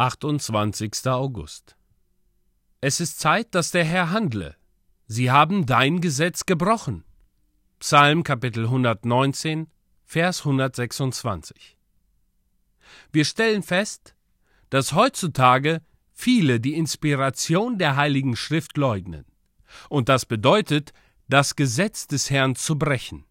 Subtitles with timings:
[0.00, 1.08] 28.
[1.08, 1.76] August.
[2.80, 4.56] Es ist Zeit, dass der Herr handle.
[5.06, 7.04] Sie haben dein Gesetz gebrochen.
[7.80, 9.66] Psalm Kapitel 119,
[10.06, 11.76] Vers 126.
[13.12, 14.14] Wir stellen fest,
[14.70, 15.82] dass heutzutage
[16.14, 19.26] viele die Inspiration der Heiligen Schrift leugnen.
[19.90, 20.94] Und das bedeutet,
[21.28, 23.26] das Gesetz des Herrn zu brechen.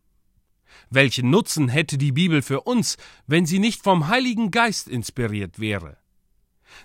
[0.91, 5.97] Welchen Nutzen hätte die Bibel für uns, wenn sie nicht vom Heiligen Geist inspiriert wäre?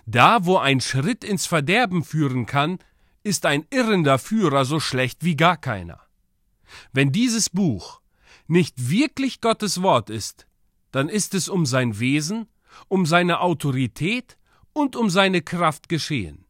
[0.05, 2.79] Da, wo ein Schritt ins Verderben führen kann,
[3.23, 5.99] ist ein irrender Führer so schlecht wie gar keiner.
[6.93, 8.01] Wenn dieses Buch
[8.47, 10.45] nicht wirklich Gottes Wort ist,
[10.91, 12.47] dann ist es um sein Wesen,
[12.87, 14.37] um seine Autorität
[14.73, 16.45] und um seine Kraft geschehen.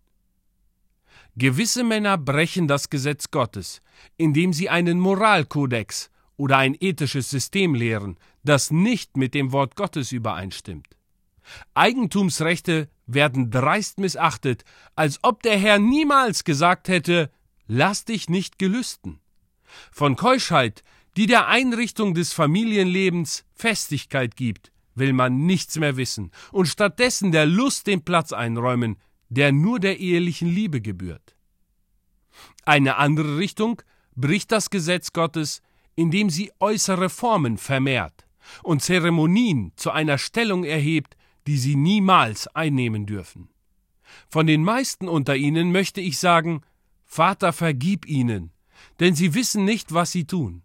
[1.38, 3.82] Gewisse Männer brechen das Gesetz Gottes,
[4.18, 10.12] indem sie einen Moralkodex oder ein ethisches System lehren, das nicht mit dem Wort Gottes
[10.12, 10.96] übereinstimmt.
[11.74, 14.64] Eigentumsrechte werden dreist missachtet,
[14.96, 17.32] als ob der Herr niemals gesagt hätte,
[17.68, 19.20] lass dich nicht gelüsten.
[19.92, 20.84] Von Keuschheit,
[21.18, 27.46] die der Einrichtung des Familienlebens Festigkeit gibt, will man nichts mehr wissen und stattdessen der
[27.46, 28.98] Lust den Platz einräumen,
[29.30, 31.36] der nur der ehelichen Liebe gebührt.
[32.66, 33.82] Eine andere Richtung
[34.16, 35.62] bricht das Gesetz Gottes,
[35.96, 38.26] indem sie äußere Formen vermehrt
[38.64, 41.16] und Zeremonien zu einer Stellung erhebt,
[41.48, 43.50] die sie niemals einnehmen dürfen.
[44.30, 46.62] Von den meisten unter ihnen möchte ich sagen,
[47.06, 48.52] Vater, vergib ihnen,
[49.00, 50.64] denn sie wissen nicht, was sie tun.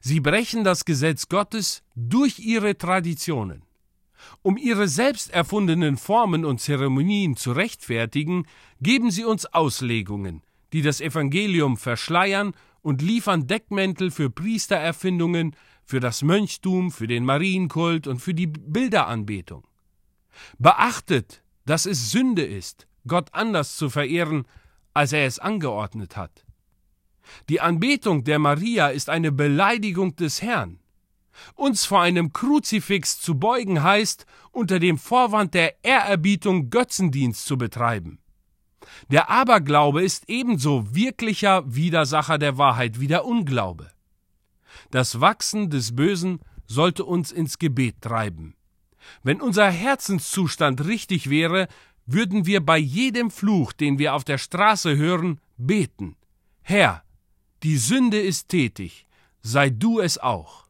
[0.00, 3.62] Sie brechen das Gesetz Gottes durch ihre Traditionen.
[4.42, 8.46] Um ihre selbst erfundenen Formen und Zeremonien zu rechtfertigen,
[8.80, 12.52] geben sie uns Auslegungen, die das Evangelium verschleiern
[12.82, 19.64] und liefern Deckmäntel für Priestererfindungen, für das Mönchtum, für den Marienkult und für die Bilderanbetung.
[20.58, 24.46] Beachtet, dass es Sünde ist, Gott anders zu verehren,
[24.94, 26.44] als er es angeordnet hat.
[27.48, 30.78] Die Anbetung der Maria ist eine Beleidigung des Herrn.
[31.54, 38.20] Uns vor einem Kruzifix zu beugen heißt, unter dem Vorwand der Ehrerbietung Götzendienst zu betreiben.
[39.10, 43.90] Der Aberglaube ist ebenso wirklicher Widersacher der Wahrheit wie der Unglaube.
[44.90, 48.55] Das Wachsen des Bösen sollte uns ins Gebet treiben.
[49.22, 51.68] Wenn unser Herzenszustand richtig wäre,
[52.06, 56.16] würden wir bei jedem Fluch, den wir auf der Straße hören, beten.
[56.62, 57.02] Herr,
[57.62, 59.06] die Sünde ist tätig,
[59.42, 60.65] sei du es auch.